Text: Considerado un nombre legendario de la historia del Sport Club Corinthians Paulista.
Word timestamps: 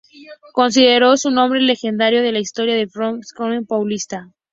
Considerado 0.53 1.13
un 1.25 1.35
nombre 1.35 1.61
legendario 1.61 2.23
de 2.23 2.31
la 2.31 2.39
historia 2.39 2.73
del 2.73 2.87
Sport 2.87 3.17
Club 3.21 3.21
Corinthians 3.35 3.67
Paulista. 3.67 4.33